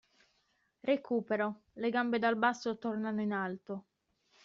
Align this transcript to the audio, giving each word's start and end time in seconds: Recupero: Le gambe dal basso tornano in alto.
Recupero: 0.91 1.61
Le 1.75 1.91
gambe 1.91 2.17
dal 2.17 2.35
basso 2.35 2.79
tornano 2.79 3.21
in 3.21 3.33
alto. 3.33 3.85